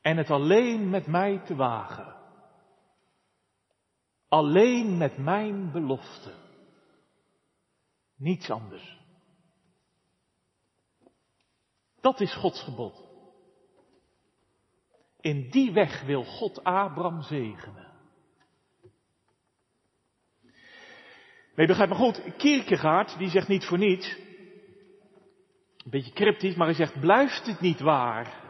[0.01, 2.20] En het alleen met mij te wagen.
[4.31, 6.35] Alleen met mijn belofte.
[8.17, 8.99] Niets anders.
[12.01, 13.09] Dat is Gods gebod.
[15.21, 17.91] In die weg wil God Abraham zegenen.
[21.55, 22.37] Nee, begrijp me goed.
[22.37, 24.17] Kierkegaard, die zegt niet voor niets.
[25.77, 28.50] Een beetje cryptisch, maar hij zegt, blijft het niet waar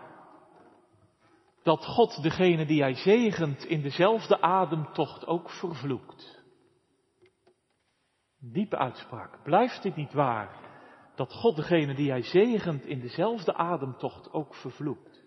[1.70, 6.42] dat God degene die hij zegent in dezelfde ademtocht ook vervloekt.
[8.38, 9.42] Diepe uitspraak.
[9.42, 10.59] Blijft dit niet waar
[11.14, 15.24] dat God degene die hij zegent in dezelfde ademtocht ook vervloekt?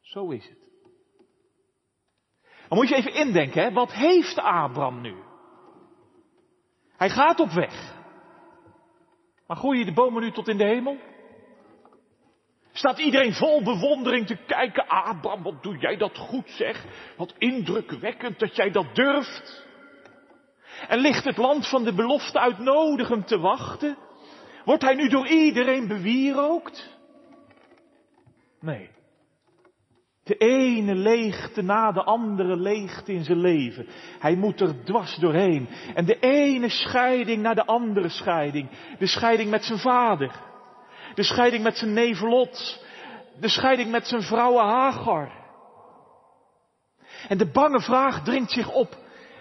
[0.00, 0.70] Zo is het.
[2.68, 3.72] Dan moet je even indenken, hè?
[3.72, 5.14] wat heeft Abraham nu?
[6.96, 7.96] Hij gaat op weg.
[9.46, 10.98] Maar groeien de bomen nu tot in de hemel?
[12.72, 14.86] Staat iedereen vol bewondering te kijken.
[14.86, 16.84] Abraham, wat doe jij dat goed zeg.
[17.16, 19.66] Wat indrukwekkend dat jij dat durft.
[20.88, 23.96] En ligt het land van de belofte uitnodigend te wachten?
[24.64, 26.98] Wordt hij nu door iedereen bewierookt?
[28.60, 28.90] Nee.
[30.24, 33.86] De ene leegte na de andere leegte in zijn leven.
[34.18, 35.68] Hij moet er dwars doorheen.
[35.94, 38.68] En de ene scheiding na de andere scheiding.
[38.98, 40.50] De scheiding met zijn vader.
[41.14, 42.84] De scheiding met zijn neef Lot.
[43.40, 45.40] De scheiding met zijn vrouw Hagar.
[47.28, 48.96] En de bange vraag dringt zich op.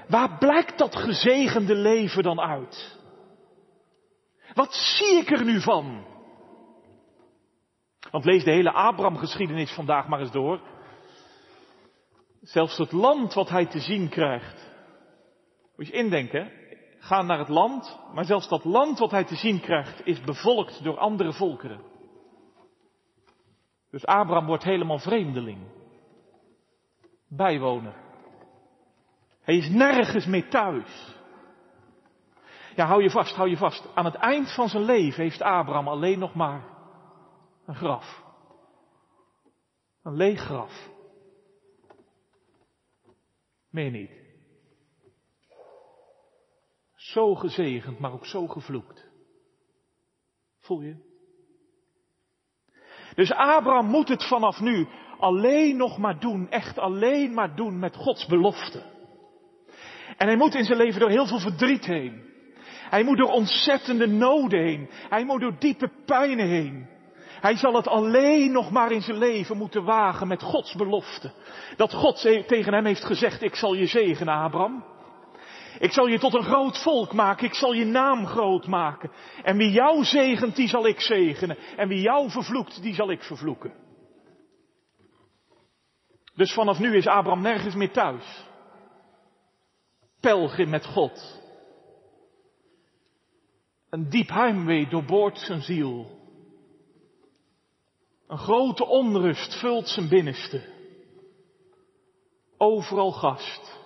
[0.08, 3.00] Waar blijkt dat gezegende leven dan uit?
[4.54, 6.06] Wat zie ik er nu van?
[8.12, 10.62] Want lees de hele Abraham-geschiedenis vandaag maar eens door.
[12.42, 14.72] Zelfs het land wat hij te zien krijgt.
[15.76, 16.52] Moet je indenken,
[17.02, 20.84] ga naar het land, maar zelfs dat land wat hij te zien krijgt is bevolkt
[20.84, 21.82] door andere volkeren.
[23.90, 25.60] Dus Abraham wordt helemaal vreemdeling.
[27.28, 27.96] Bijwoner.
[29.42, 31.16] Hij is nergens meer thuis.
[32.76, 33.88] Ja, hou je vast, hou je vast.
[33.94, 36.64] Aan het eind van zijn leven heeft Abraham alleen nog maar
[37.66, 38.24] een graf.
[40.04, 40.90] Een leeg graf.
[43.70, 44.21] Meer niet.
[47.02, 49.10] Zo gezegend, maar ook zo gevloekt.
[50.60, 50.96] Voel je?
[53.16, 54.88] Dus Abraham moet het vanaf nu
[55.20, 58.84] alleen nog maar doen, echt alleen maar doen met Gods belofte.
[60.18, 62.30] En hij moet in zijn leven door heel veel verdriet heen.
[62.90, 64.90] Hij moet door ontzettende noden heen.
[64.92, 66.90] Hij moet door diepe pijnen heen.
[67.40, 71.34] Hij zal het alleen nog maar in zijn leven moeten wagen met Gods belofte.
[71.76, 74.84] Dat God tegen hem heeft gezegd, ik zal je zegenen, Abraham.
[75.80, 79.12] Ik zal je tot een groot volk maken, ik zal je naam groot maken.
[79.44, 81.58] En wie jou zegent, die zal ik zegenen.
[81.78, 83.74] En wie jou vervloekt, die zal ik vervloeken.
[86.36, 88.46] Dus vanaf nu is Abraham nergens meer thuis.
[90.20, 91.42] Pelgrim met God.
[93.90, 96.20] Een diep heimwee doorboort zijn ziel.
[98.28, 100.62] Een grote onrust vult zijn binnenste.
[102.58, 103.81] Overal gast.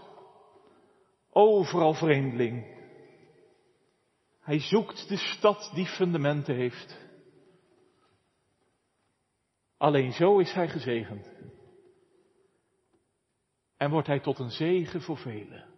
[1.37, 2.65] Overal vreemdeling.
[4.39, 6.97] Hij zoekt de stad die fundamenten heeft.
[9.77, 11.29] Alleen zo is hij gezegend.
[13.77, 15.73] En wordt hij tot een zegen voor velen.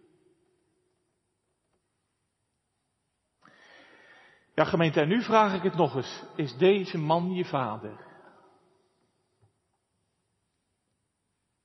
[4.54, 6.24] Ja, gemeente, en nu vraag ik het nog eens.
[6.36, 8.06] Is deze man je vader?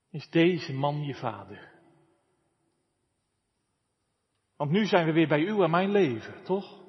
[0.10, 1.73] Is deze man je vader?
[4.64, 6.80] Want nu zijn we weer bij u en mijn leven, toch?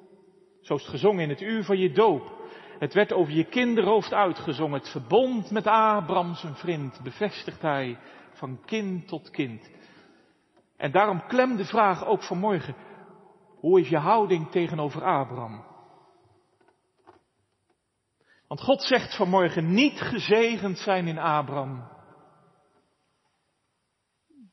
[0.61, 2.33] Zo is het gezongen in het uur van je doop.
[2.79, 4.79] Het werd over je kinderhoofd uitgezongen.
[4.79, 7.99] Het verbond met Abraham zijn vriend bevestigt hij
[8.33, 9.71] van kind tot kind.
[10.77, 12.75] En daarom klem de vraag ook vanmorgen.
[13.57, 15.65] Hoe is je houding tegenover Abraham?
[18.49, 21.89] Want God zegt vanmorgen niet gezegend zijn in Abraham.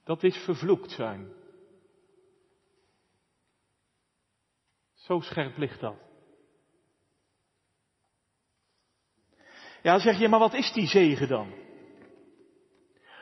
[0.04, 1.40] Dat is vervloekt zijn.
[5.02, 5.96] Zo scherp ligt dat.
[9.82, 11.54] Ja, zeg je, maar wat is die zegen dan?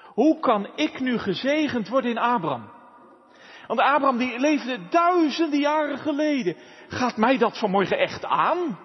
[0.03, 2.71] Hoe kan ik nu gezegend worden in Abraham?
[3.67, 6.55] Want Abraham die leefde duizenden jaren geleden.
[6.87, 8.79] Gaat mij dat vanmorgen echt aan?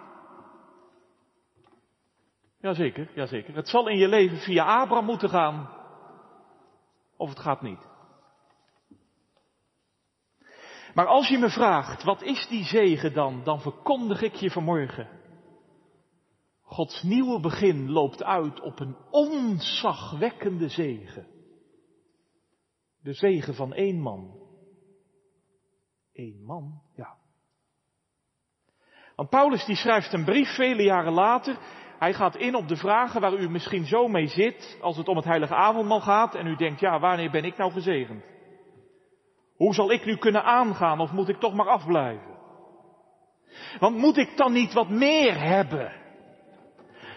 [2.60, 3.54] Jazeker, jazeker.
[3.54, 5.68] Het zal in je leven via Abraham moeten gaan.
[7.16, 7.93] Of het gaat niet.
[10.94, 13.44] Maar als je me vraagt, wat is die zegen dan?
[13.44, 15.08] Dan verkondig ik je vanmorgen.
[16.62, 21.26] Gods nieuwe begin loopt uit op een onzagwekkende zegen.
[23.02, 24.42] De zegen van één man.
[26.12, 27.16] Eén man, ja.
[29.16, 31.58] Want Paulus die schrijft een brief vele jaren later
[31.98, 35.16] hij gaat in op de vragen waar u misschien zo mee zit als het om
[35.16, 38.24] het heilige avondmaal gaat en u denkt, ja, wanneer ben ik nou gezegend?
[39.56, 42.32] Hoe zal ik nu kunnen aangaan of moet ik toch maar afblijven?
[43.78, 45.92] Want moet ik dan niet wat meer hebben?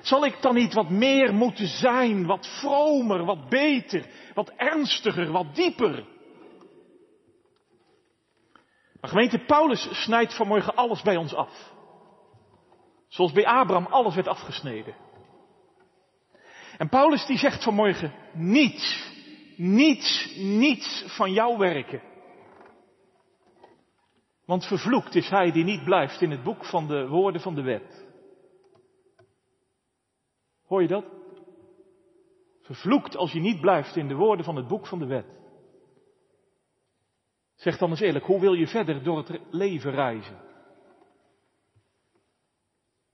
[0.02, 5.56] Zal ik dan niet wat meer moeten zijn, wat vromer, wat beter, wat ernstiger, wat
[5.56, 6.06] dieper?
[9.02, 11.73] Maar gemeente Paulus snijdt vanmorgen alles bij ons af.
[13.08, 14.95] Zoals bij Abraham alles werd afgesneden.
[16.78, 19.12] En Paulus die zegt vanmorgen, niets,
[19.56, 22.02] niets, niets van jouw werken.
[24.48, 27.62] Want vervloekt is hij die niet blijft in het boek van de woorden van de
[27.62, 28.08] wet.
[30.66, 31.06] Hoor je dat?
[32.62, 35.26] Vervloekt als je niet blijft in de woorden van het boek van de wet.
[37.56, 40.42] Zeg dan eens eerlijk, hoe wil je verder door het leven reizen?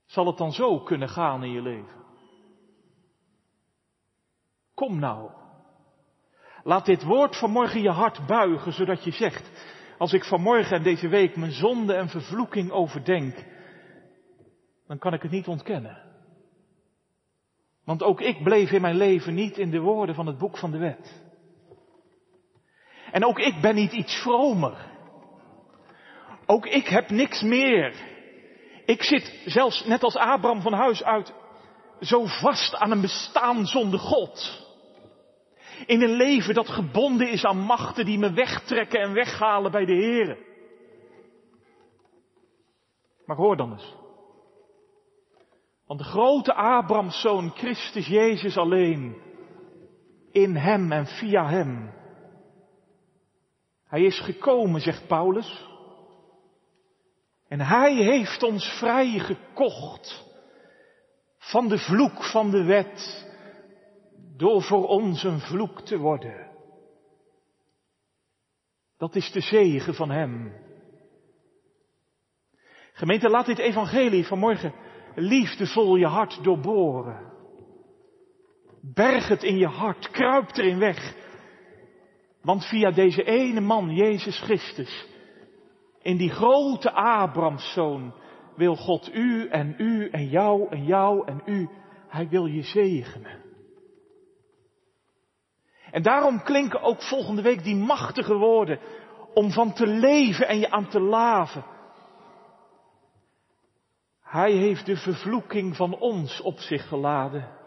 [0.04, 2.04] Zal het dan zo kunnen gaan in je leven?
[4.74, 5.30] Kom nou.
[6.62, 9.50] Laat dit woord vanmorgen je hart buigen, zodat je zegt,
[10.04, 13.44] als ik vanmorgen en deze week mijn zonde en vervloeking overdenk,
[14.86, 16.02] dan kan ik het niet ontkennen.
[17.84, 20.70] Want ook ik bleef in mijn leven niet in de woorden van het boek van
[20.70, 21.22] de wet.
[23.12, 24.76] En ook ik ben niet iets vromer.
[26.46, 27.94] Ook ik heb niks meer
[28.86, 31.32] ik zit zelfs net als Abraham van huis uit
[32.00, 34.63] zo vast aan een bestaan zonder God.
[35.86, 39.94] In een leven dat gebonden is aan machten die me wegtrekken en weghalen bij de
[39.94, 40.38] Heer.
[43.26, 43.94] Maar hoor dan eens.
[45.86, 49.16] Want de grote Abrahamszoon Christus Jezus alleen,
[50.30, 51.92] in hem en via hem.
[53.86, 55.66] Hij is gekomen, zegt Paulus.
[57.48, 60.24] En hij heeft ons vrijgekocht
[61.38, 63.23] van de vloek van de wet
[64.36, 66.50] door voor ons een vloek te worden.
[68.96, 70.52] Dat is de zegen van hem.
[72.92, 74.74] Gemeente, laat dit evangelie vanmorgen
[75.14, 77.32] liefdevol je hart doorboren.
[78.80, 81.14] Berg het in je hart, kruip erin weg.
[82.42, 85.06] Want via deze ene man, Jezus Christus,
[86.02, 88.14] in die grote Abrahamszoon,
[88.56, 91.68] wil God u en u en jou en jou en u,
[92.08, 93.43] hij wil je zegenen.
[95.94, 98.78] En daarom klinken ook volgende week die machtige woorden
[99.34, 101.64] om van te leven en je aan te laven.
[104.20, 107.58] Hij heeft de vervloeking van ons op zich geladen.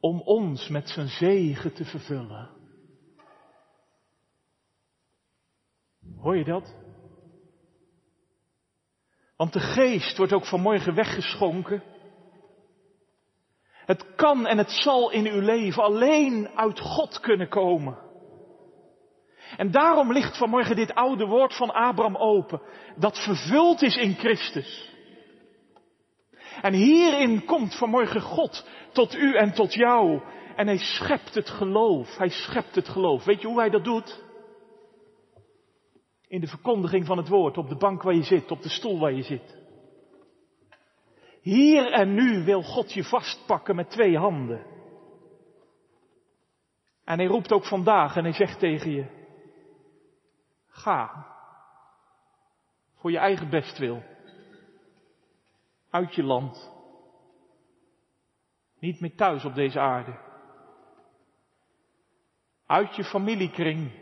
[0.00, 2.50] Om ons met zijn zegen te vervullen.
[6.16, 6.74] Hoor je dat?
[9.36, 11.82] Want de geest wordt ook vanmorgen weggeschonken.
[13.90, 17.98] Het kan en het zal in uw leven alleen uit God kunnen komen.
[19.56, 22.62] En daarom ligt vanmorgen dit oude woord van Abraham open,
[22.96, 24.94] dat vervuld is in Christus.
[26.60, 30.20] En hierin komt vanmorgen God tot u en tot jou.
[30.56, 32.16] En hij schept het geloof.
[32.16, 33.24] Hij schept het geloof.
[33.24, 34.24] Weet je hoe hij dat doet?
[36.28, 38.98] In de verkondiging van het woord, op de bank waar je zit, op de stoel
[38.98, 39.59] waar je zit.
[41.40, 44.66] Hier en nu wil God je vastpakken met twee handen.
[47.04, 49.06] En hij roept ook vandaag en hij zegt tegen je,
[50.66, 51.26] ga,
[52.94, 54.02] voor je eigen bestwil,
[55.90, 56.72] uit je land,
[58.78, 60.18] niet meer thuis op deze aarde,
[62.66, 63.92] uit je familiekring,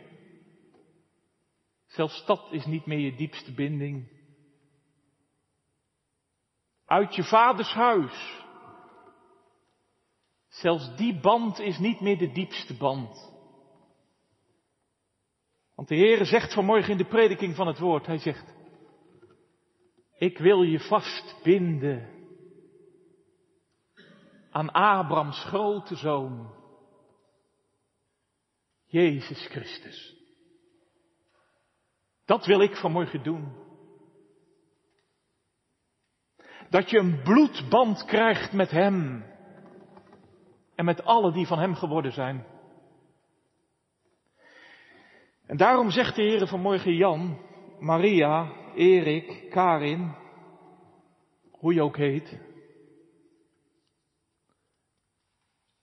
[1.86, 4.17] zelfs dat is niet meer je diepste binding,
[6.88, 8.44] uit je vaders huis.
[10.48, 13.32] Zelfs die band is niet meer de diepste band.
[15.74, 18.54] Want de Heere zegt vanmorgen in de prediking van het woord, hij zegt,
[20.16, 22.08] ik wil je vastbinden
[24.50, 26.54] aan Abrahams grote zoon,
[28.86, 30.16] Jezus Christus.
[32.24, 33.67] Dat wil ik vanmorgen doen
[36.70, 39.24] dat je een bloedband krijgt met Hem.
[40.74, 42.46] En met alle die van Hem geworden zijn.
[45.46, 47.38] En daarom zegt de Heer vanmorgen Jan,
[47.78, 50.14] Maria, Erik, Karin,
[51.50, 52.40] hoe je ook heet.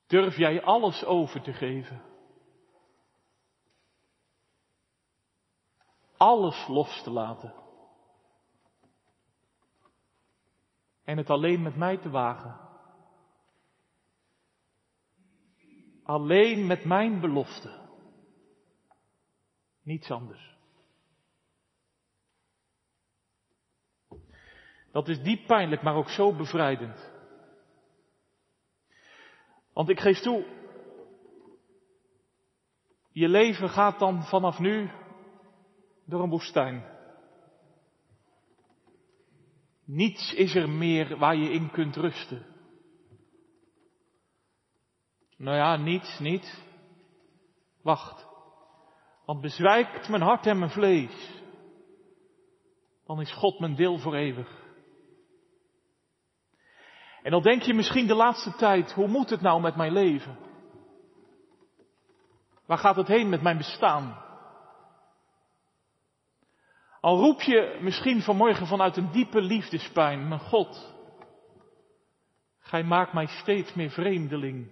[0.07, 2.01] Durf jij alles over te geven?
[6.17, 7.64] Alles los te laten.
[11.05, 12.59] En het alleen met mij te wagen.
[16.03, 17.83] Alleen met mijn belofte.
[19.81, 20.55] Niets anders.
[24.91, 27.13] Dat is diep pijnlijk, maar ook zo bevrijdend.
[29.73, 30.45] Want ik geef toe,
[33.09, 34.91] je leven gaat dan vanaf nu
[36.05, 36.94] door een woestijn.
[39.85, 42.45] Niets is er meer waar je in kunt rusten.
[45.37, 46.63] Nou ja, niets, niet.
[47.81, 48.27] Wacht.
[49.25, 51.41] Want bezwijkt mijn hart en mijn vlees,
[53.05, 54.63] dan is God mijn deel voor eeuwig.
[57.21, 60.37] En dan denk je misschien de laatste tijd, hoe moet het nou met mijn leven?
[62.65, 64.24] Waar gaat het heen met mijn bestaan?
[67.05, 70.93] Al roep je misschien vanmorgen vanuit een diepe liefdespijn, mijn God,
[72.59, 74.71] Gij maakt mij steeds meer vreemdeling.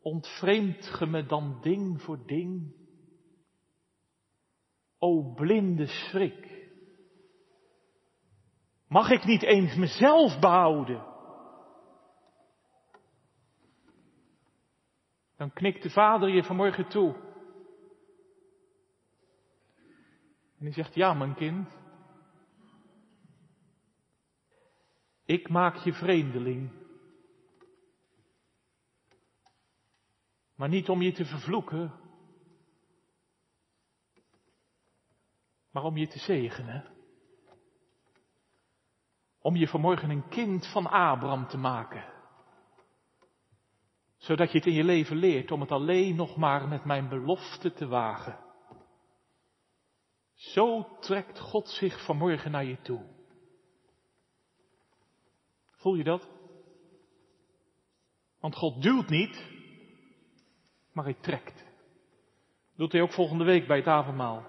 [0.00, 2.74] Ontvreemd ge me dan ding voor ding?
[4.98, 6.70] O blinde schrik.
[8.88, 11.06] Mag ik niet eens mezelf behouden?
[15.36, 17.25] Dan knikt de vader je vanmorgen toe.
[20.58, 21.68] En hij zegt, ja mijn kind,
[25.24, 26.70] ik maak je vreemdeling.
[30.54, 31.92] Maar niet om je te vervloeken,
[35.70, 36.94] maar om je te zegenen.
[39.38, 42.14] Om je vanmorgen een kind van Abraham te maken.
[44.16, 47.72] Zodat je het in je leven leert om het alleen nog maar met mijn belofte
[47.72, 48.45] te wagen.
[50.36, 53.04] Zo trekt God zich vanmorgen naar je toe.
[55.70, 56.28] Voel je dat?
[58.40, 59.50] Want God duwt niet,
[60.92, 61.64] maar hij trekt.
[62.76, 64.44] doet hij ook volgende week bij het avondmaal.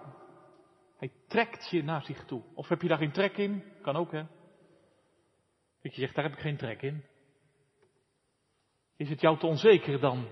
[0.97, 2.43] Hij trekt je naar zich toe.
[2.53, 3.63] Of heb je daar geen trek in?
[3.81, 4.23] Kan ook, hè?
[5.81, 7.05] Dat je zegt, daar heb ik geen trek in.
[8.95, 10.27] Is het jou te onzeker dan?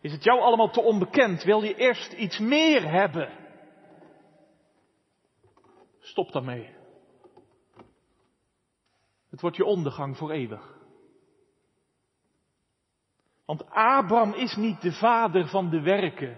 [0.00, 1.42] Is het jou allemaal te onbekend?
[1.42, 3.41] Wil je eerst iets meer hebben?
[6.02, 6.70] Stop daarmee.
[9.30, 10.80] Het wordt je ondergang voor eeuwig.
[13.44, 16.36] Want Abraham is niet de vader van de werken,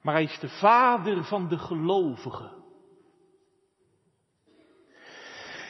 [0.00, 2.58] maar hij is de vader van de gelovigen.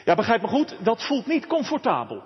[0.05, 2.23] Ja, begrijp me goed, dat voelt niet comfortabel.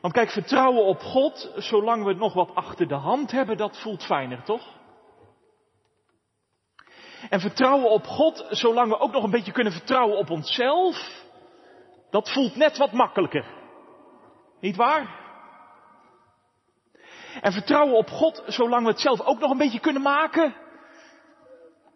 [0.00, 4.04] Want kijk, vertrouwen op God, zolang we nog wat achter de hand hebben, dat voelt
[4.04, 4.82] fijner, toch?
[7.28, 11.22] En vertrouwen op God, zolang we ook nog een beetje kunnen vertrouwen op onszelf,
[12.10, 13.44] dat voelt net wat makkelijker.
[14.60, 15.22] Niet waar?
[17.40, 20.54] En vertrouwen op God, zolang we het zelf ook nog een beetje kunnen maken,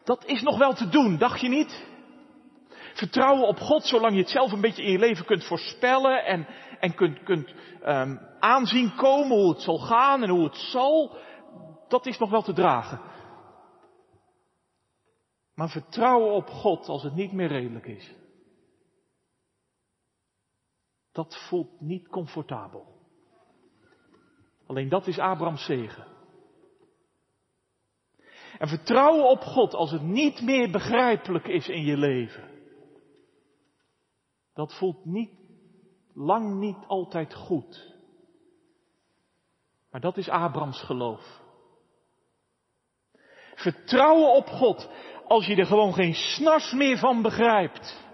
[0.04, 1.86] dat is nog wel te doen, dacht je niet?
[2.94, 6.46] Vertrouwen op God, zolang je het zelf een beetje in je leven kunt voorspellen en,
[6.80, 7.54] en kunt, kunt
[7.86, 11.16] um, aanzien komen hoe het zal gaan en hoe het zal,
[11.88, 13.00] dat is nog wel te dragen.
[15.58, 18.14] Maar vertrouwen op God als het niet meer redelijk is,
[21.12, 22.86] dat voelt niet comfortabel.
[24.66, 26.06] Alleen dat is Abraham's zegen.
[28.58, 32.48] En vertrouwen op God als het niet meer begrijpelijk is in je leven.
[34.54, 35.32] Dat voelt niet,
[36.14, 37.96] lang niet altijd goed.
[39.90, 41.40] Maar dat is Abrahams geloof.
[43.54, 44.90] Vertrouwen op God
[45.28, 48.06] als je er gewoon geen snars meer van begrijpt.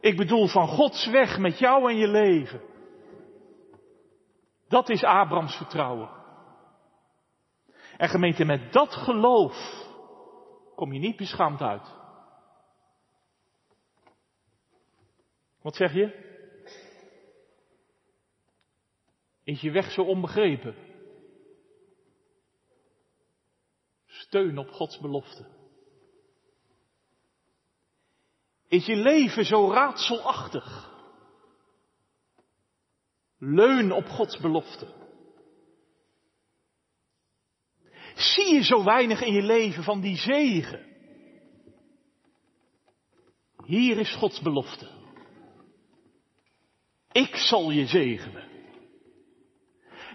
[0.00, 2.60] Ik bedoel van Gods weg met jou en je leven.
[4.68, 6.10] Dat is Abrahams vertrouwen.
[7.96, 9.84] En gemeente, met dat geloof
[10.74, 11.98] kom je niet beschaamd uit.
[15.62, 16.28] Wat zeg je?
[19.44, 20.74] Is je weg zo onbegrepen?
[24.06, 25.59] Steun op Gods belofte.
[28.70, 30.90] Is je leven zo raadselachtig?
[33.38, 34.86] Leun op Gods belofte.
[38.14, 40.86] Zie je zo weinig in je leven van die zegen?
[43.64, 44.88] Hier is Gods belofte.
[47.12, 48.48] Ik zal je zegenen.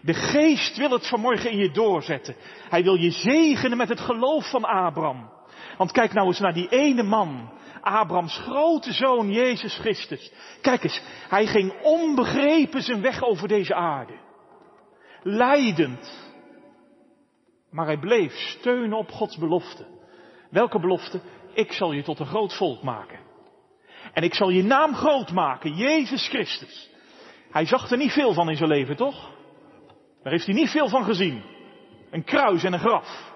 [0.02, 2.36] De geest wil het vanmorgen in je doorzetten.
[2.70, 5.35] Hij wil je zegenen met het geloof van Abraham.
[5.78, 10.32] Want kijk nou eens naar die ene man Abrahams grote zoon Jezus Christus.
[10.62, 14.14] Kijk eens, hij ging onbegrepen zijn weg over deze aarde.
[15.24, 16.34] Leidend.
[17.72, 19.86] Maar hij bleef steunen op Gods belofte.
[20.50, 21.22] Welke belofte?
[21.54, 23.20] Ik zal je tot een groot volk maken.
[24.14, 26.90] En ik zal je naam groot maken, Jezus Christus.
[27.52, 29.32] Hij zag er niet veel van in zijn leven, toch?
[30.24, 31.44] Daar heeft hij niet veel van gezien.
[32.12, 33.34] Een kruis en een graf.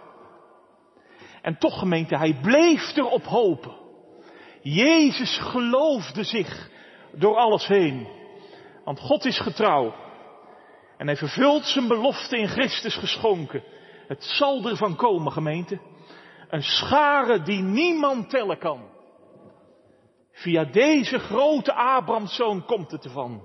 [1.41, 3.77] En toch gemeente, hij bleef erop hopen.
[4.61, 6.69] Jezus geloofde zich
[7.11, 8.07] door alles heen.
[8.83, 9.93] Want God is getrouw.
[10.97, 13.63] En hij vervult zijn belofte in Christus geschonken.
[14.07, 15.79] Het zal ervan komen, gemeente.
[16.49, 18.89] Een schare die niemand tellen kan.
[20.31, 23.43] Via deze grote Abrahamszoon komt het ervan.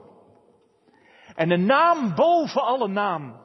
[1.35, 3.43] En een naam boven alle naam.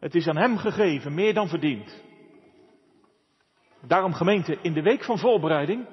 [0.00, 2.02] Het is aan hem gegeven, meer dan verdiend.
[3.86, 5.86] Daarom gemeente, in de week van voorbereiding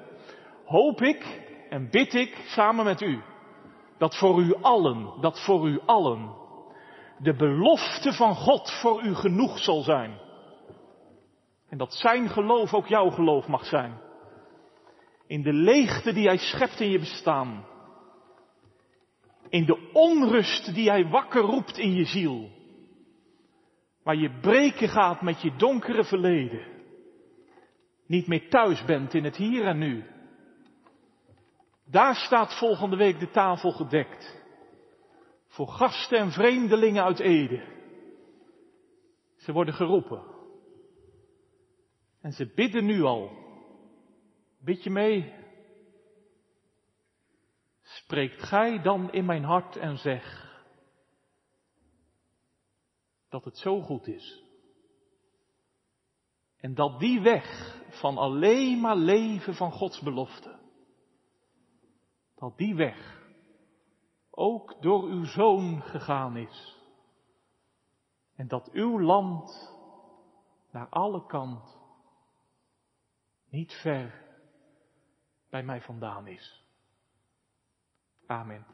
[0.64, 3.22] hoop ik en bid ik samen met u
[3.98, 6.36] dat voor u allen, dat voor u allen
[7.18, 10.20] de belofte van God voor u genoeg zal zijn.
[11.68, 14.00] En dat zijn geloof ook jouw geloof mag zijn.
[15.26, 17.66] In de leegte die hij schept in je bestaan.
[19.48, 22.50] In de onrust die hij wakker roept in je ziel.
[24.02, 26.77] Waar je breken gaat met je donkere verleden.
[28.08, 30.04] Niet meer thuis bent in het hier en nu
[31.90, 34.42] daar staat volgende week de tafel gedekt.
[35.46, 37.76] Voor gasten en vreemdelingen uit Ede.
[39.36, 40.22] Ze worden geroepen.
[42.20, 43.30] En ze bidden nu al.
[44.60, 45.36] Bid je mee?
[47.82, 50.46] spreekt gij dan in mijn hart en zeg
[53.28, 54.47] dat het zo goed is.
[56.60, 60.58] En dat die weg van alleen maar leven van Gods belofte,
[62.34, 63.26] dat die weg
[64.30, 66.76] ook door uw zoon gegaan is.
[68.34, 69.74] En dat uw land
[70.70, 71.78] naar alle kant
[73.50, 74.26] niet ver
[75.50, 76.64] bij mij vandaan is.
[78.26, 78.66] Amen.